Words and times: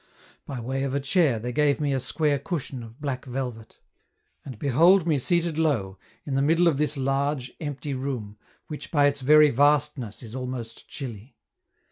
By 0.47 0.59
way 0.59 0.81
of 0.83 0.95
a 0.95 0.99
chair, 0.99 1.37
they 1.37 1.51
gave 1.51 1.79
me 1.79 1.93
a 1.93 1.99
square 1.99 2.39
cushion 2.39 2.81
of 2.81 2.99
black 2.99 3.23
velvet; 3.25 3.77
and 4.43 4.57
behold 4.57 5.05
me 5.07 5.19
seated 5.19 5.59
low, 5.59 5.99
in 6.25 6.33
the 6.33 6.41
middle 6.41 6.67
of 6.67 6.79
this 6.79 6.97
large, 6.97 7.51
empty 7.59 7.93
room, 7.93 8.39
which 8.65 8.89
by 8.89 9.05
its 9.05 9.21
very 9.21 9.51
vastness 9.51 10.23
is 10.23 10.33
almost 10.33 10.87
chilly. 10.87 11.35